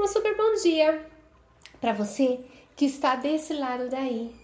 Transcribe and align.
Um 0.00 0.06
super 0.06 0.34
bom 0.34 0.54
dia 0.54 1.06
para 1.78 1.92
você 1.92 2.40
que 2.74 2.86
está 2.86 3.16
desse 3.16 3.52
lado 3.52 3.90
daí, 3.90 4.34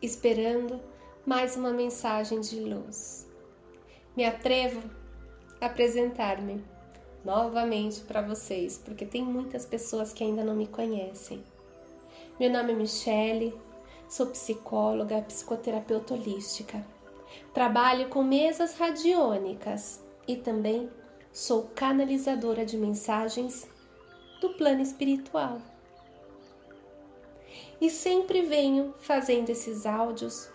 esperando 0.00 0.80
mais 1.26 1.56
uma 1.56 1.70
mensagem 1.74 2.40
de 2.40 2.58
luz. 2.58 3.28
Me 4.16 4.24
atrevo 4.24 4.80
a 5.60 5.66
apresentar-me 5.66 6.64
novamente 7.22 8.00
para 8.00 8.22
vocês, 8.22 8.80
porque 8.82 9.04
tem 9.04 9.22
muitas 9.22 9.66
pessoas 9.66 10.10
que 10.10 10.24
ainda 10.24 10.42
não 10.42 10.56
me 10.56 10.68
conhecem. 10.68 11.44
Meu 12.40 12.48
nome 12.48 12.72
é 12.72 12.76
Michele, 12.76 13.54
sou 14.08 14.28
psicóloga, 14.28 15.20
psicoterapeuta 15.20 16.14
holística. 16.14 16.82
Trabalho 17.52 18.08
com 18.08 18.22
mesas 18.22 18.78
radiônicas 18.78 20.02
e 20.26 20.34
também 20.34 20.88
sou 21.30 21.64
canalizadora 21.74 22.64
de 22.64 22.78
mensagens 22.78 23.68
do 24.44 24.50
plano 24.50 24.82
espiritual. 24.82 25.58
E 27.80 27.88
sempre 27.88 28.42
venho 28.42 28.92
fazendo 28.98 29.48
esses 29.48 29.86
áudios 29.86 30.50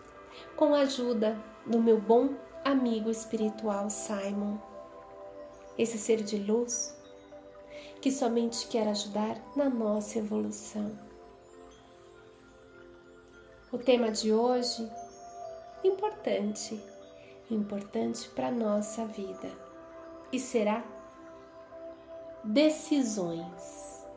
com 0.56 0.76
a 0.76 0.82
ajuda 0.82 1.36
do 1.66 1.82
meu 1.82 2.00
bom 2.00 2.36
amigo 2.64 3.10
espiritual 3.10 3.90
Simon, 3.90 4.60
esse 5.76 5.98
ser 5.98 6.22
de 6.22 6.38
luz 6.38 6.96
que 8.00 8.12
somente 8.12 8.68
quer 8.68 8.88
ajudar 8.88 9.36
na 9.56 9.68
nossa 9.68 10.20
evolução. 10.20 10.96
O 13.72 13.78
tema 13.80 14.12
de 14.12 14.32
hoje 14.32 14.88
importante, 15.84 16.80
importante 17.50 18.30
para 18.30 18.52
nossa 18.52 19.06
vida 19.08 19.50
e 20.32 20.40
será 20.40 20.84
decisões. 22.44 24.08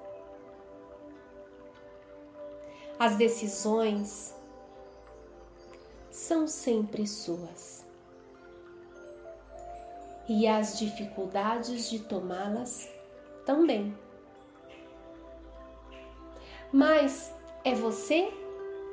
As 2.99 3.17
decisões 3.17 4.35
são 6.11 6.47
sempre 6.47 7.07
suas. 7.07 7.85
E 10.29 10.47
as 10.47 10.79
dificuldades 10.79 11.91
de 11.91 11.99
tomá-las 11.99 12.89
também. 13.45 13.97
Mas 16.73 17.35
é 17.65 17.75
você 17.75 18.33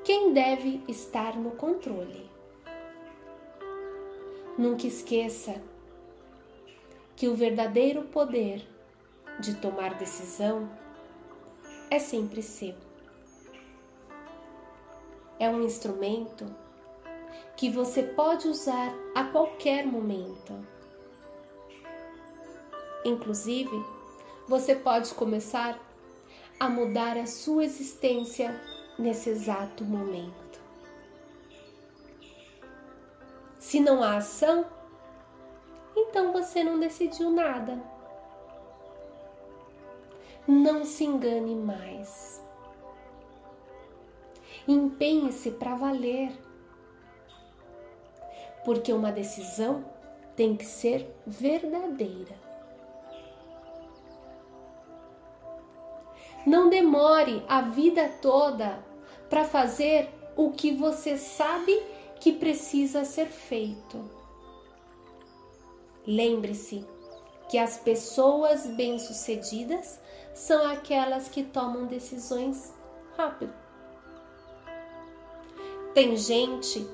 quem 0.04 0.34
deve 0.34 0.84
estar 0.88 1.38
no 1.38 1.52
controle. 1.52 2.30
Nunca 4.58 4.88
esqueça 4.88 5.62
que 7.16 7.28
o 7.28 7.36
verdadeiro 7.36 8.04
poder 8.06 8.68
de 9.40 9.56
tomar 9.56 9.94
decisão 9.96 10.70
é 11.90 11.98
sempre 11.98 12.42
seu. 12.42 12.76
É 15.40 15.50
um 15.50 15.64
instrumento 15.64 16.46
que 17.56 17.70
você 17.70 18.04
pode 18.04 18.48
usar 18.48 18.94
a 19.16 19.24
qualquer 19.24 19.86
momento. 19.86 20.54
Inclusive, 23.06 23.84
você 24.48 24.76
pode 24.76 25.14
começar 25.14 25.80
a 26.60 26.68
mudar 26.68 27.18
a 27.18 27.26
sua 27.26 27.64
existência 27.64 28.54
nesse 28.98 29.30
exato 29.30 29.86
momento. 29.86 30.60
Se 33.58 33.80
não 33.80 34.04
há 34.04 34.18
ação, 34.18 34.66
então 35.96 36.34
você 36.34 36.64
não 36.64 36.80
decidiu 36.80 37.30
nada. 37.30 37.82
Não 40.52 40.84
se 40.84 41.04
engane 41.04 41.54
mais. 41.54 42.44
Empenhe-se 44.68 45.52
para 45.52 45.76
valer. 45.76 46.32
Porque 48.66 48.92
uma 48.92 49.12
decisão 49.12 49.86
tem 50.36 50.58
que 50.58 50.66
ser 50.66 51.08
verdadeira. 51.28 52.36
Não 56.48 56.68
demore 56.68 57.46
a 57.48 57.62
vida 57.62 58.10
toda 58.20 58.84
para 59.30 59.46
fazer 59.46 60.10
o 60.36 60.50
que 60.50 60.72
você 60.72 61.16
sabe 61.16 61.80
que 62.20 62.34
precisa 62.34 63.06
ser 63.06 63.28
feito. 63.28 64.04
Lembre-se 66.08 66.84
que 67.50 67.58
as 67.60 67.78
pessoas 67.78 68.66
bem-sucedidas 68.66 70.00
são 70.34 70.68
aquelas 70.68 71.28
que 71.30 71.44
tomam 71.44 71.86
decisões 71.86 72.74
rápido. 73.18 73.54
Tem 75.94 76.16
gente 76.16 76.88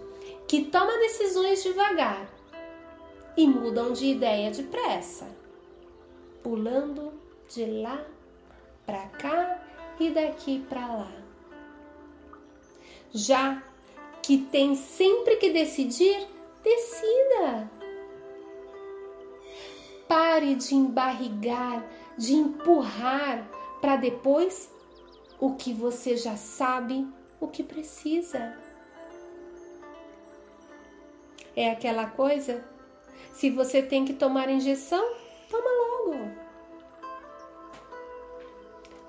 que 0.48 0.66
toma 0.66 0.92
decisões 1.00 1.64
devagar 1.64 2.28
e 3.38 3.48
mudam 3.48 3.92
de 3.92 4.08
ideia 4.08 4.52
depressa, 4.52 5.28
pulando 6.42 7.14
de 7.48 7.66
lá 7.66 8.04
para 8.86 9.08
cá 9.08 9.62
e 10.00 10.10
daqui 10.10 10.66
para 10.70 10.88
lá. 10.88 11.12
Já 13.12 13.62
que 14.22 14.38
tem 14.38 14.76
sempre 14.76 15.36
que 15.38 15.52
decidir, 15.52 16.28
decida. 16.64 17.70
Pare 20.08 20.56
de 20.56 20.76
embarrigar, 20.76 21.84
de 22.18 22.34
empurrar 22.34 23.48
para 23.82 23.96
depois 23.96 24.72
o 25.40 25.56
que 25.56 25.74
você 25.74 26.16
já 26.16 26.36
sabe 26.36 27.08
o 27.40 27.48
que 27.48 27.64
precisa. 27.64 28.58
É 31.56 31.72
aquela 31.72 32.08
coisa, 32.08 32.64
se 33.34 33.50
você 33.50 33.82
tem 33.82 34.06
que 34.06 34.14
tomar 34.14 34.50
injeção, 34.50 35.04
toma 35.50 35.70
logo. 35.70 36.32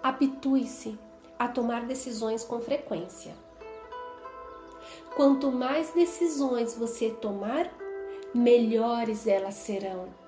Habitue-se 0.02 0.98
a 1.38 1.48
tomar 1.48 1.86
decisões 1.86 2.44
com 2.44 2.60
frequência. 2.60 3.34
Quanto 5.16 5.50
mais 5.50 5.92
decisões 5.92 6.74
você 6.76 7.10
tomar, 7.10 7.70
melhores 8.34 9.26
elas 9.26 9.54
serão 9.54 10.26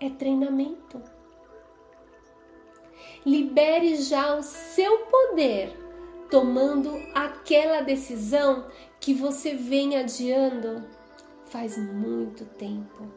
é 0.00 0.10
treinamento. 0.10 1.02
Libere 3.26 3.96
já 3.96 4.36
o 4.36 4.42
seu 4.44 4.98
poder 5.06 5.76
tomando 6.30 6.96
aquela 7.12 7.80
decisão 7.80 8.68
que 9.00 9.12
você 9.12 9.52
vem 9.52 9.96
adiando 9.98 10.84
faz 11.46 11.76
muito 11.76 12.44
tempo. 12.44 13.10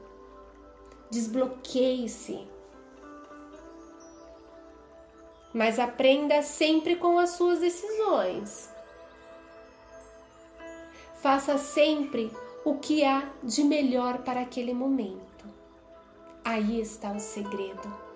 Desbloqueie-se. 1.12 2.48
Mas 5.54 5.78
aprenda 5.78 6.42
sempre 6.42 6.96
com 6.96 7.20
as 7.20 7.30
suas 7.32 7.60
decisões. 7.60 8.68
Faça 11.22 11.60
sempre 11.60 12.32
o 12.66 12.80
que 12.80 13.06
há 13.06 13.32
de 13.44 13.64
melhor 13.64 14.24
para 14.24 14.42
aquele 14.42 14.74
momento. 14.74 15.46
Aí 16.44 16.82
está 16.82 17.12
o 17.12 17.20
segredo. 17.20 18.09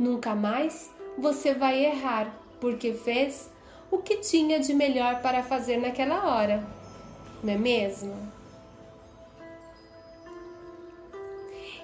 Nunca 0.00 0.34
mais 0.34 0.90
você 1.18 1.52
vai 1.52 1.84
errar 1.84 2.34
porque 2.58 2.94
fez 2.94 3.50
o 3.90 3.98
que 3.98 4.16
tinha 4.16 4.58
de 4.58 4.72
melhor 4.72 5.20
para 5.20 5.42
fazer 5.42 5.76
naquela 5.76 6.24
hora, 6.26 6.66
não 7.44 7.52
é 7.52 7.58
mesmo? 7.58 8.16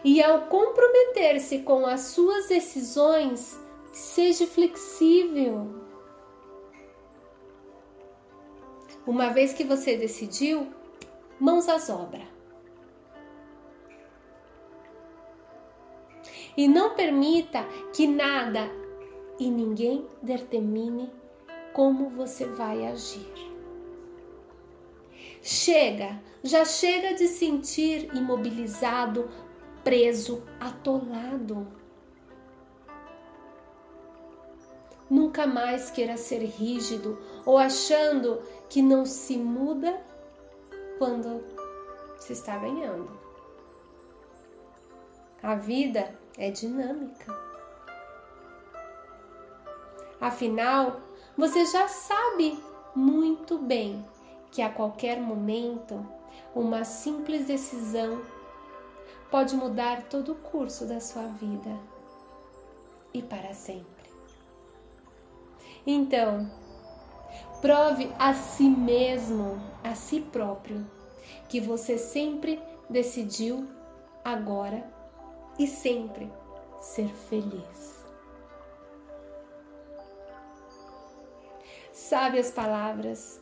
E 0.02 0.22
ao 0.22 0.46
comprometer-se 0.46 1.58
com 1.58 1.84
as 1.84 2.00
suas 2.00 2.48
decisões, 2.48 3.60
seja 3.92 4.46
flexível. 4.46 5.68
Uma 9.06 9.28
vez 9.28 9.52
que 9.52 9.62
você 9.62 9.94
decidiu, 9.94 10.68
mãos 11.38 11.68
às 11.68 11.90
obras. 11.90 12.35
E 16.56 16.66
não 16.66 16.94
permita 16.94 17.64
que 17.92 18.06
nada 18.06 18.70
e 19.38 19.50
ninguém 19.50 20.06
determine 20.22 21.10
como 21.72 22.08
você 22.08 22.46
vai 22.46 22.86
agir. 22.86 23.30
Chega, 25.42 26.20
já 26.42 26.64
chega 26.64 27.14
de 27.14 27.28
sentir 27.28 28.08
imobilizado, 28.14 29.30
preso, 29.84 30.42
atolado. 30.58 31.66
Nunca 35.08 35.46
mais 35.46 35.90
queira 35.90 36.16
ser 36.16 36.42
rígido 36.42 37.18
ou 37.44 37.58
achando 37.58 38.42
que 38.68 38.82
não 38.82 39.04
se 39.04 39.36
muda 39.36 40.00
quando 40.98 41.44
se 42.18 42.32
está 42.32 42.58
ganhando. 42.58 43.08
A 45.40 45.54
vida 45.54 46.12
é 46.36 46.50
dinâmica. 46.50 47.34
Afinal, 50.20 51.00
você 51.36 51.66
já 51.66 51.88
sabe 51.88 52.58
muito 52.94 53.58
bem 53.58 54.04
que 54.50 54.62
a 54.62 54.70
qualquer 54.70 55.20
momento 55.20 56.06
uma 56.54 56.84
simples 56.84 57.46
decisão 57.46 58.22
pode 59.30 59.54
mudar 59.54 60.04
todo 60.04 60.32
o 60.32 60.36
curso 60.36 60.86
da 60.86 61.00
sua 61.00 61.24
vida 61.24 61.70
e 63.12 63.22
para 63.22 63.52
sempre. 63.52 63.94
Então, 65.86 66.50
prove 67.60 68.10
a 68.18 68.34
si 68.34 68.68
mesmo, 68.68 69.60
a 69.84 69.94
si 69.94 70.20
próprio, 70.20 70.86
que 71.48 71.60
você 71.60 71.98
sempre 71.98 72.60
decidiu 72.88 73.66
agora 74.24 74.95
e 75.58 75.66
sempre 75.66 76.30
ser 76.80 77.08
feliz. 77.28 78.04
Sabe 81.92 82.38
as 82.38 82.50
palavras 82.50 83.40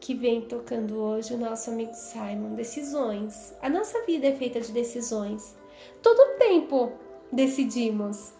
que 0.00 0.14
vem 0.14 0.42
tocando 0.42 0.98
hoje 0.98 1.34
o 1.34 1.38
nosso 1.38 1.70
amigo 1.70 1.94
Simon? 1.94 2.54
Decisões. 2.54 3.54
A 3.62 3.68
nossa 3.68 4.04
vida 4.04 4.26
é 4.26 4.32
feita 4.32 4.60
de 4.60 4.72
decisões. 4.72 5.56
Todo 6.02 6.38
tempo 6.38 6.92
decidimos 7.30 8.32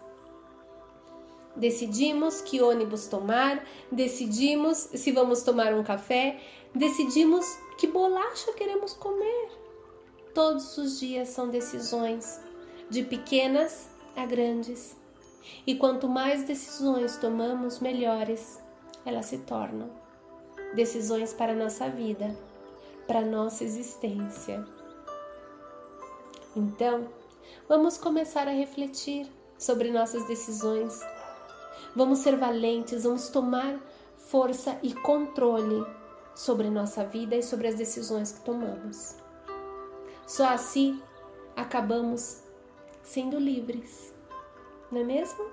decidimos 1.56 2.41
que 2.41 2.61
ônibus 2.61 3.06
tomar, 3.06 3.65
decidimos 3.91 4.77
se 4.77 5.12
vamos 5.12 5.43
tomar 5.43 5.73
um 5.75 5.85
café, 5.85 6.41
decidimos 6.75 7.47
que 7.79 7.87
bolacha 7.87 8.53
queremos 8.55 8.94
comer. 8.94 9.63
Todos 10.34 10.76
os 10.76 10.98
dias 10.98 11.28
são 11.28 11.48
decisões, 11.48 12.40
de 12.90 13.02
pequenas 13.02 13.88
a 14.16 14.26
grandes. 14.26 14.96
E 15.66 15.76
quanto 15.76 16.08
mais 16.08 16.44
decisões 16.44 17.16
tomamos, 17.16 17.81
melhores 17.81 18.60
elas 19.06 19.26
se 19.26 19.38
tornam. 19.38 19.90
Decisões 20.75 21.32
para 21.32 21.52
a 21.52 21.56
nossa 21.56 21.88
vida, 21.88 22.36
para 23.06 23.20
nossa 23.20 23.62
existência. 23.62 24.64
Então, 26.56 27.08
vamos 27.69 27.96
começar 27.96 28.48
a 28.48 28.52
refletir 28.52 29.31
sobre 29.56 29.90
nossas 29.90 30.26
decisões 30.26 31.00
Vamos 31.96 32.19
ser 32.19 32.36
valentes, 32.36 33.04
vamos 33.04 33.28
tomar 33.28 33.78
força 34.16 34.76
e 34.82 34.92
controle 34.92 35.86
sobre 36.34 36.69
nossa 36.69 37.04
vida 37.04 37.36
e 37.36 37.42
sobre 37.42 37.69
as 37.69 37.76
decisões 37.76 38.32
que 38.32 38.40
tomamos. 38.40 39.24
Só 40.26 40.47
assim 40.49 41.00
acabamos 41.56 42.43
sendo 43.03 43.38
livres, 43.38 44.15
não 44.91 45.00
é 45.00 45.05
mesmo? 45.05 45.44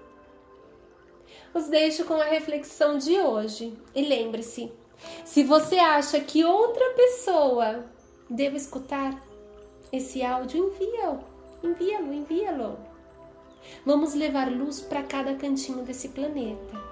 Os 1.54 1.68
deixo 1.68 2.06
com 2.06 2.16
a 2.16 2.26
reflexão 2.26 2.98
de 2.98 3.20
hoje 3.20 3.78
e 3.94 4.02
lembre-se: 4.02 4.72
se 5.26 5.44
você 5.44 5.78
acha 5.78 6.20
que 6.20 6.44
outra 6.44 6.94
pessoa 6.94 7.86
deve 8.30 8.58
escutar 8.58 9.22
esse 9.92 10.24
áudio, 10.24 10.68
envia-o, 10.68 11.20
envia-lo, 11.62 12.14
envia-lo. 12.14 12.80
Vamos 13.86 14.14
levar 14.14 14.52
luz 14.52 14.82
para 14.82 15.04
cada 15.04 15.36
cantinho 15.36 15.84
desse 15.84 16.10
planeta. 16.10 16.92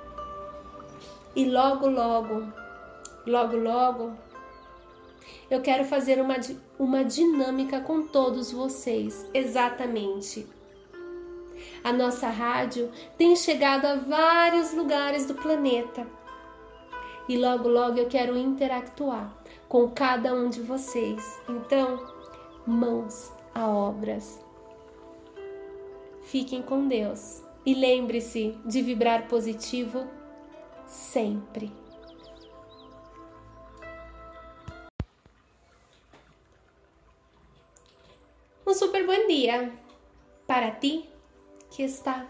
E 1.36 1.46
logo, 1.46 1.88
logo, 1.88 2.52
logo, 3.26 3.58
logo, 3.58 4.14
eu 5.50 5.62
quero 5.62 5.84
fazer 5.84 6.22
uma, 6.22 6.36
uma 6.78 7.04
dinâmica 7.04 7.80
com 7.80 8.04
todos 8.04 8.52
vocês, 8.52 9.28
exatamente. 9.34 10.48
A 11.84 11.92
nossa 11.92 12.28
rádio 12.30 12.90
tem 13.18 13.36
chegado 13.36 13.86
a 13.86 13.96
vários 13.96 14.74
lugares 14.74 15.26
do 15.26 15.36
planeta. 15.36 16.08
E 17.28 17.38
logo, 17.38 17.68
logo 17.68 17.98
eu 17.98 18.08
quero 18.08 18.38
interactuar 18.38 19.34
com 19.68 19.88
cada 19.90 20.34
um 20.34 20.50
de 20.50 20.62
vocês. 20.62 21.40
Então, 21.48 22.06
mãos 22.66 23.32
a 23.54 23.68
obras. 23.68 24.44
Fiquem 26.24 26.62
com 26.62 26.88
Deus 26.88 27.44
e 27.66 27.74
lembre-se 27.74 28.58
de 28.66 28.82
vibrar 28.82 29.28
positivo 29.28 30.08
sempre. 30.86 31.72
Um 38.70 38.74
super 38.76 39.04
bom 39.04 39.26
dia 39.26 39.74
para 40.46 40.70
ti 40.70 41.10
que 41.72 41.82
está 41.82 42.28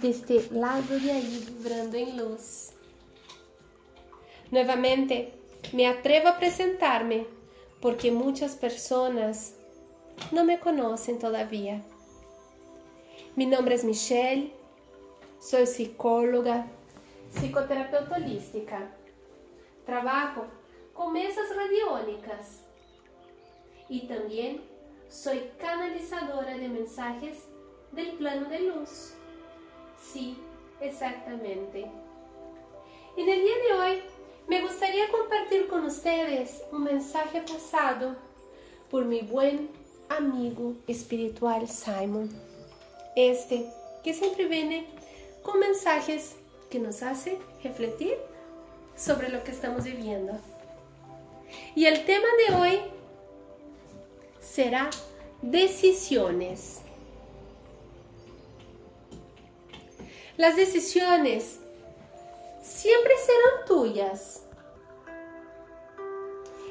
deste 0.00 0.52
lado 0.52 0.98
de 0.98 1.08
aí 1.12 1.38
vibrando 1.46 1.94
em 1.94 2.18
luz. 2.18 2.74
Novamente, 4.50 5.32
me 5.72 5.86
atrevo 5.86 6.26
a 6.26 6.30
apresentar-me 6.30 7.28
porque 7.80 8.10
muitas 8.10 8.56
pessoas 8.56 9.54
não 10.32 10.44
me 10.44 10.58
conhecem 10.58 11.18
todavia. 11.18 11.80
Mi 13.36 13.46
nombre 13.46 13.76
es 13.76 13.84
Michelle, 13.84 14.52
soy 15.38 15.68
psicóloga, 15.68 16.66
psicoterapeuta 17.30 18.16
holística. 18.16 18.90
Trabajo 19.84 20.46
con 20.92 21.12
mesas 21.12 21.46
radiónicas 21.54 22.64
y 23.88 24.08
también 24.08 24.74
soy 25.08 25.50
canalizadora 25.58 26.56
de 26.56 26.68
mensajes 26.68 27.38
del 27.92 28.10
plano 28.12 28.48
de 28.48 28.60
luz. 28.60 29.12
Sí, 30.00 30.38
exactamente. 30.80 31.90
En 33.16 33.28
el 33.28 33.42
día 33.42 33.54
de 33.68 33.74
hoy 33.74 34.02
me 34.48 34.62
gustaría 34.62 35.08
compartir 35.10 35.68
con 35.68 35.84
ustedes 35.84 36.62
un 36.72 36.84
mensaje 36.84 37.42
pasado 37.42 38.16
por 38.90 39.04
mi 39.04 39.22
buen 39.22 39.70
amigo 40.08 40.74
espiritual 40.86 41.66
Simon 41.66 42.30
este 43.16 43.66
que 44.04 44.12
siempre 44.12 44.44
viene 44.46 44.86
con 45.42 45.58
mensajes 45.58 46.36
que 46.70 46.78
nos 46.78 47.02
hace 47.02 47.38
refletir 47.64 48.14
sobre 48.94 49.30
lo 49.30 49.42
que 49.42 49.50
estamos 49.50 49.84
viviendo. 49.84 50.38
Y 51.74 51.86
el 51.86 52.04
tema 52.04 52.26
de 52.46 52.54
hoy 52.54 52.80
será 54.46 54.90
decisiones. 55.42 56.82
Las 60.36 60.56
decisiones 60.56 61.60
siempre 62.62 63.14
serán 63.16 63.66
tuyas. 63.66 64.42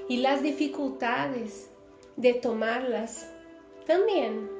Y 0.08 0.18
las 0.18 0.44
dificultades 0.44 1.70
de 2.16 2.36
tomarlas 2.36 3.28
también 3.88 4.56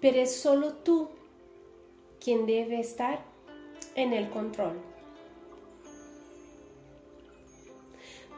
pero 0.00 0.20
es 0.20 0.36
solo 0.36 0.72
tú 0.74 1.08
quien 2.22 2.46
debe 2.46 2.80
estar 2.80 3.24
en 3.94 4.12
el 4.12 4.30
control. 4.30 4.78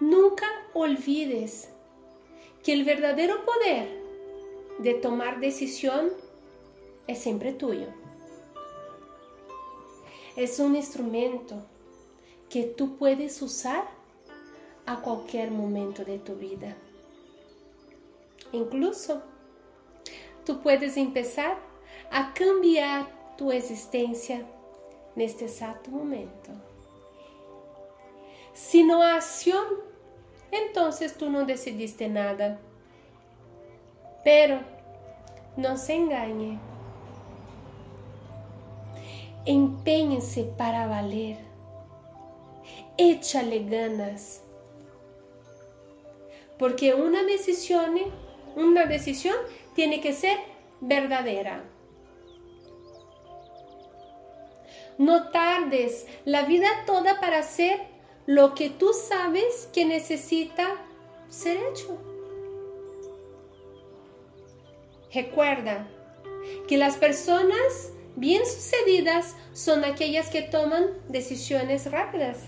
Nunca 0.01 0.47
olvides 0.75 1.69
el 2.73 2.85
verdadero 2.85 3.45
poder 3.45 3.89
de 4.79 4.95
tomar 4.95 5.41
decisión 5.41 6.11
es 7.07 7.19
siempre 7.19 7.53
tuyo. 7.53 7.87
Es 10.37 10.59
un 10.59 10.77
instrumento 10.77 11.57
que 12.49 12.65
tú 12.65 12.97
puedes 12.97 13.43
usar 13.43 13.89
a 14.87 15.01
cualquier 15.01 15.51
momento 15.51 16.05
de 16.05 16.19
tu 16.19 16.35
vida. 16.37 16.77
Incluso 18.53 19.23
tú 20.45 20.61
puedes 20.61 20.97
empezar 20.97 21.59
a 22.11 22.33
cambiar 22.33 23.07
tu 23.37 23.53
existencia 23.53 24.47
neste 25.15 25.45
exato 25.45 25.91
momento. 25.91 26.51
Se 28.55 28.83
não 28.83 29.01
há 29.01 29.15
acción, 29.15 29.88
entonces 30.51 31.17
tú 31.17 31.31
no 31.31 31.45
decidiste 31.45 32.09
nada. 32.09 32.59
Pero 34.25 34.61
não 35.57 35.77
se 35.77 35.95
engañe. 35.95 36.59
Empenhe-se 39.47 40.45
para 40.57 40.87
valer. 40.87 41.39
Échale 42.97 43.61
ganas. 43.61 44.43
Porque 46.59 46.93
uma 46.93 47.23
decisão, 47.25 47.95
uma 48.57 48.85
decisão 48.87 49.37
tiene 49.75 50.01
que 50.01 50.13
ser 50.13 50.39
verdadera. 50.81 51.65
No 54.99 55.31
tardes 55.31 56.07
la 56.25 56.43
vida 56.43 56.69
toda 56.85 57.21
para 57.21 57.39
hacer 57.39 57.81
lo 58.29 58.55
que 58.55 58.69
tú 58.69 58.93
sabes 58.93 59.71
que 59.73 59.87
necesita 59.87 60.75
ser 61.31 61.57
hecho. 61.57 61.97
Recuerda 65.11 65.89
que 66.69 66.77
las 66.77 66.99
personas 66.99 67.91
bien 68.17 68.45
sucedidas 68.45 69.35
son 69.55 69.83
aquellas 69.83 70.29
que 70.29 70.43
toman 70.43 70.89
decisiones 71.09 71.91
rápidas. 71.91 72.41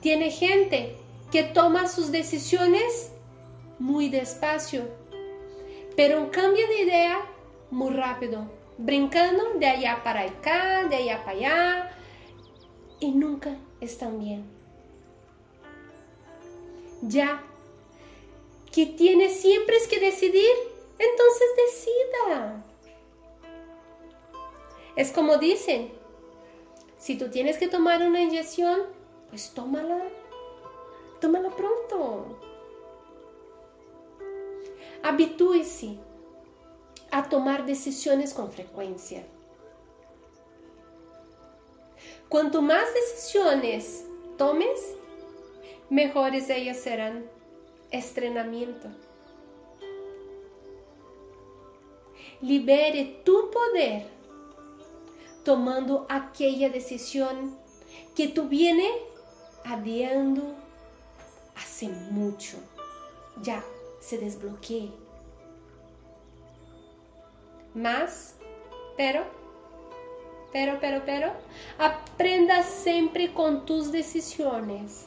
Tiene 0.00 0.32
gente 0.32 0.96
que 1.30 1.44
toma 1.44 1.86
sus 1.86 2.10
decisiones 2.10 3.12
muy 3.78 4.08
despacio, 4.08 4.88
pero 5.94 6.32
cambia 6.32 6.66
de 6.66 6.82
idea 6.82 7.20
muy 7.70 7.94
rápido, 7.94 8.50
brincando 8.76 9.54
de 9.60 9.66
allá 9.68 10.02
para 10.02 10.22
acá, 10.22 10.88
de 10.88 10.96
allá 10.96 11.24
para 11.24 11.36
allá, 11.36 11.98
y 13.02 13.10
nunca 13.10 13.56
están 13.80 14.20
bien. 14.20 14.44
Ya 17.02 17.42
que 18.70 18.86
tiene 18.86 19.28
siempre 19.28 19.76
es 19.76 19.88
que 19.88 19.98
decidir, 19.98 20.50
entonces 20.98 21.48
decida. 21.66 22.64
Es 24.94 25.10
como 25.10 25.36
dicen, 25.38 25.92
si 26.96 27.18
tú 27.18 27.28
tienes 27.28 27.58
que 27.58 27.68
tomar 27.68 28.02
una 28.02 28.22
inyección, 28.22 28.82
pues 29.30 29.52
tómala, 29.52 30.04
tómala 31.20 31.50
pronto. 31.50 32.38
Habitúese 35.02 35.96
a 37.10 37.28
tomar 37.28 37.66
decisiones 37.66 38.32
con 38.32 38.52
frecuencia. 38.52 39.26
Cuanto 42.28 42.62
más 42.62 42.84
decisiones 42.94 44.04
tomes, 44.38 44.94
mejores 45.90 46.48
ellas 46.50 46.78
serán. 46.78 47.26
Estrenamiento. 47.90 48.88
Libere 52.40 53.20
tu 53.22 53.50
poder 53.50 54.06
tomando 55.44 56.06
aquella 56.08 56.70
decisión 56.70 57.56
que 58.16 58.28
tú 58.28 58.48
viene 58.48 58.88
adiando 59.64 60.54
hace 61.54 61.88
mucho. 61.88 62.56
Ya 63.42 63.62
se 64.00 64.18
desbloquee. 64.18 64.90
Más, 67.74 68.36
pero, 68.96 69.24
pero, 70.52 70.78
pero, 70.80 71.02
pero, 71.04 71.32
aprenda 71.78 72.62
siempre 72.62 73.32
con 73.32 73.64
tus 73.64 73.90
decisiones. 73.90 75.06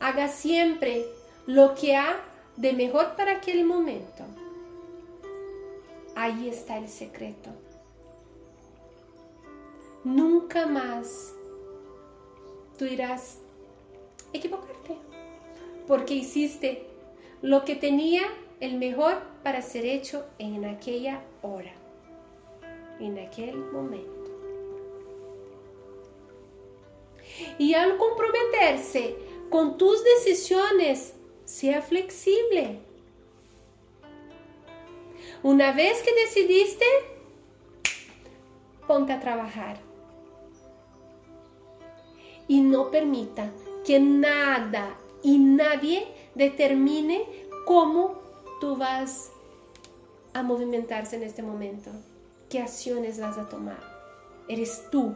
Haga 0.00 0.28
siempre 0.28 1.04
lo 1.46 1.74
que 1.74 1.96
ha 1.96 2.20
de 2.56 2.72
mejor 2.72 3.16
para 3.16 3.32
aquel 3.32 3.64
momento. 3.64 4.24
Ahí 6.14 6.48
está 6.48 6.78
el 6.78 6.88
secreto. 6.88 7.50
Nunca 10.04 10.66
más 10.66 11.34
tú 12.78 12.84
irás 12.84 13.38
equivocarte 14.32 14.96
porque 15.86 16.14
hiciste 16.14 16.86
lo 17.42 17.64
que 17.64 17.76
tenía 17.76 18.22
el 18.60 18.78
mejor 18.78 19.22
para 19.42 19.62
ser 19.62 19.84
hecho 19.84 20.24
en 20.38 20.64
aquella 20.64 21.22
hora, 21.42 21.72
en 23.00 23.18
aquel 23.18 23.56
momento. 23.56 24.30
Y 27.58 27.74
al 27.74 27.96
comprometerse 27.96 29.16
con 29.50 29.76
tus 29.76 30.02
decisiones, 30.04 31.14
sea 31.44 31.80
flexible. 31.80 32.80
Una 35.42 35.72
vez 35.72 36.02
que 36.02 36.14
decidiste, 36.14 36.84
ponte 38.86 39.12
a 39.12 39.20
trabajar. 39.20 39.78
Y 42.48 42.60
no 42.60 42.90
permita 42.90 43.50
que 43.84 44.00
nada 44.00 44.96
y 45.22 45.38
nadie 45.38 46.06
determine 46.34 47.24
cómo 47.64 48.14
tú 48.60 48.76
vas 48.76 49.30
a 50.32 50.42
movimentarse 50.42 51.16
en 51.16 51.22
este 51.22 51.42
momento, 51.42 51.90
qué 52.48 52.60
acciones 52.60 53.20
vas 53.20 53.38
a 53.38 53.48
tomar. 53.48 53.80
Eres 54.48 54.88
tú. 54.90 55.14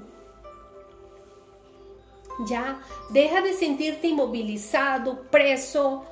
Ya 2.46 2.80
deja 3.10 3.42
de 3.42 3.52
sentirte 3.52 4.08
inmovilizado, 4.08 5.22
preso, 5.30 6.04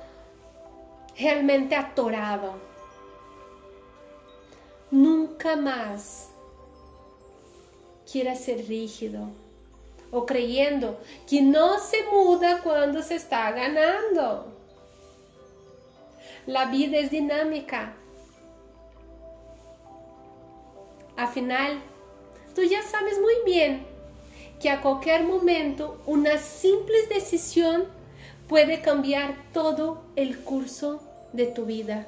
realmente 1.17 1.75
atorado. 1.75 2.53
Nunca 4.91 5.55
más 5.55 6.29
quieras 8.11 8.43
ser 8.43 8.67
rígido 8.67 9.29
o 10.11 10.25
creyendo 10.25 10.99
que 11.27 11.41
no 11.41 11.79
se 11.79 12.03
muda 12.05 12.61
cuando 12.63 13.01
se 13.03 13.15
está 13.15 13.51
ganando. 13.51 14.51
La 16.45 16.65
vida 16.65 16.97
es 16.97 17.11
dinámica. 17.11 17.95
Al 21.19 21.27
final, 21.27 21.81
tú 22.55 22.63
ya 22.63 22.81
sabes 22.81 23.19
muy 23.19 23.33
bien 23.45 23.85
que 24.61 24.69
a 24.69 24.79
cualquier 24.79 25.25
momento 25.25 26.01
una 26.05 26.37
simple 26.37 26.95
decisión 27.07 27.87
puede 28.47 28.81
cambiar 28.81 29.35
todo 29.51 30.01
el 30.15 30.39
curso 30.39 31.01
de 31.33 31.47
tu 31.47 31.65
vida 31.65 32.07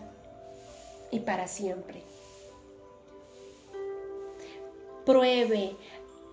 y 1.12 1.20
para 1.20 1.50
siempre. 1.50 2.04
Pruebe 5.06 5.76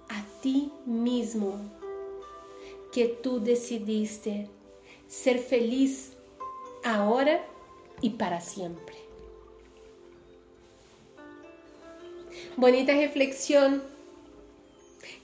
a 0.09 0.25
ti 0.41 0.71
mismo 0.87 1.57
que 2.93 3.09
tú 3.09 3.41
decidiste 3.41 4.49
ser 5.09 5.41
feliz 5.41 6.13
ahora 6.85 7.45
y 8.03 8.11
para 8.11 8.41
siempre. 8.41 9.08
Bonita 12.59 12.93
reflexión 12.93 13.85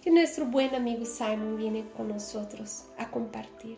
que 0.05 0.13
nuestro 0.13 0.47
buen 0.47 0.73
amigo 0.73 1.05
Simon 1.05 1.57
viene 1.57 1.85
con 1.97 2.07
nosotros 2.07 2.85
a 2.97 3.11
compartir. 3.11 3.77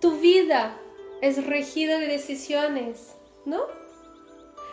Tu 0.00 0.18
vida 0.18 0.76
es 1.20 1.46
regida 1.46 2.00
de 2.00 2.08
decisiones, 2.08 3.14
¿no? 3.44 3.60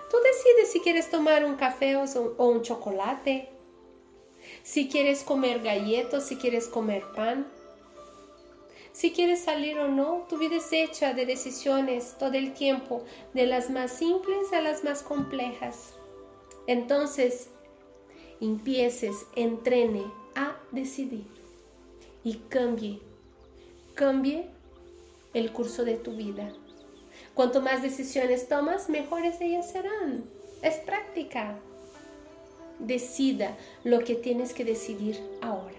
Tú 0.09 0.17
decides 0.23 0.71
si 0.71 0.79
quieres 0.79 1.11
tomar 1.11 1.45
un 1.45 1.53
café 1.53 1.97
o 1.97 2.47
un 2.49 2.63
chocolate, 2.63 3.47
si 4.63 4.89
quieres 4.89 5.21
comer 5.21 5.61
galletas, 5.61 6.25
si 6.25 6.37
quieres 6.37 6.67
comer 6.69 7.03
pan, 7.15 7.45
si 8.91 9.11
quieres 9.11 9.43
salir 9.43 9.77
o 9.77 9.87
no, 9.87 10.25
tu 10.27 10.39
vida 10.39 10.55
es 10.55 10.73
hecha 10.73 11.13
de 11.13 11.27
decisiones 11.27 12.15
todo 12.17 12.33
el 12.33 12.55
tiempo, 12.55 13.03
de 13.35 13.45
las 13.45 13.69
más 13.69 13.91
simples 13.91 14.51
a 14.51 14.61
las 14.61 14.83
más 14.83 15.03
complejas. 15.03 15.93
Entonces, 16.65 17.51
empieces, 18.41 19.25
entrene 19.35 20.03
a 20.35 20.55
decidir 20.71 21.25
y 22.23 22.35
cambie, 22.49 22.99
cambie 23.95 24.47
el 25.33 25.51
curso 25.51 25.85
de 25.85 25.95
tu 25.95 26.11
vida. 26.11 26.51
Cuanto 27.33 27.61
más 27.61 27.81
decisiones 27.81 28.47
tomas, 28.47 28.89
mejores 28.89 29.39
ellas 29.41 29.71
serán. 29.71 30.23
Es 30.61 30.75
práctica. 30.77 31.57
Decida 32.79 33.55
lo 33.83 33.99
que 33.99 34.15
tienes 34.15 34.53
que 34.53 34.65
decidir 34.65 35.19
ahora. 35.41 35.77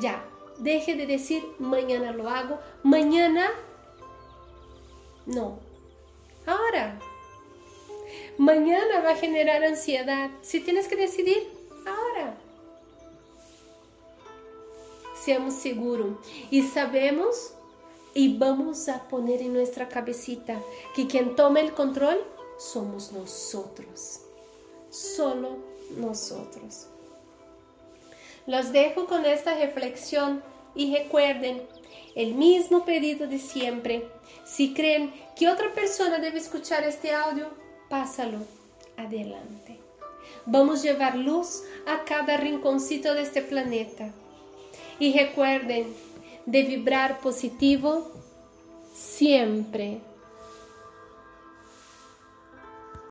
Ya, 0.00 0.24
deje 0.58 0.94
de 0.94 1.06
decir 1.06 1.42
mañana 1.58 2.12
lo 2.12 2.28
hago, 2.28 2.58
mañana 2.82 3.50
no. 5.26 5.58
Ahora. 6.46 6.98
Mañana 8.42 9.02
va 9.04 9.10
a 9.10 9.16
generar 9.16 9.62
ansiedad. 9.62 10.28
Si 10.40 10.58
tienes 10.58 10.88
que 10.88 10.96
decidir, 10.96 11.48
ahora. 11.86 12.34
Seamos 15.14 15.54
seguros 15.54 16.16
y 16.50 16.62
sabemos 16.62 17.54
y 18.14 18.36
vamos 18.38 18.88
a 18.88 19.06
poner 19.06 19.42
en 19.42 19.52
nuestra 19.52 19.88
cabecita 19.88 20.60
que 20.96 21.06
quien 21.06 21.36
toma 21.36 21.60
el 21.60 21.72
control 21.72 22.20
somos 22.58 23.12
nosotros. 23.12 24.22
Solo 24.90 25.58
nosotros. 25.96 26.88
Los 28.48 28.72
dejo 28.72 29.06
con 29.06 29.24
esta 29.24 29.54
reflexión 29.54 30.42
y 30.74 30.92
recuerden 30.96 31.62
el 32.16 32.34
mismo 32.34 32.84
pedido 32.84 33.28
de 33.28 33.38
siempre. 33.38 34.08
Si 34.44 34.74
creen 34.74 35.14
que 35.36 35.48
otra 35.48 35.72
persona 35.72 36.18
debe 36.18 36.38
escuchar 36.38 36.82
este 36.82 37.14
audio, 37.14 37.61
pásalo 37.92 38.38
adelante. 38.96 39.78
Vamos 40.46 40.80
a 40.80 40.84
llevar 40.84 41.14
luz 41.14 41.62
a 41.86 42.04
cada 42.04 42.38
rinconcito 42.38 43.12
de 43.12 43.20
este 43.20 43.42
planeta. 43.42 44.10
Y 44.98 45.12
recuerden 45.12 45.92
de 46.46 46.62
vibrar 46.62 47.20
positivo 47.20 48.10
siempre. 48.94 49.98